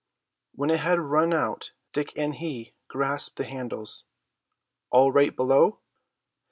[0.55, 4.05] When it had run out Dick and he grasped the handles.
[4.89, 5.81] "All right below?"